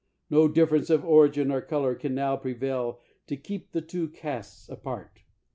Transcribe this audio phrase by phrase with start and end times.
[0.31, 5.19] Xo difference of origin or color can now prevail to keep the two castes apart.